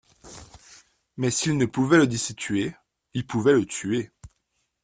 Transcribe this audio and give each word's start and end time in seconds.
Mais, 1.15 1.29
s'il 1.29 1.57
ne 1.59 1.67
pouvait 1.67 1.99
le 1.99 2.07
destituer, 2.07 2.73
il 3.13 3.27
pouvait 3.27 3.53
le 3.53 3.67
tuer. 3.67 4.09